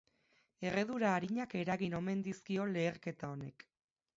Erredura 0.69 1.11
arinak 1.17 1.53
eragin 1.61 1.95
omen 1.99 2.25
dizkio 2.29 2.67
leherketa 2.73 3.31
honek. 3.37 3.71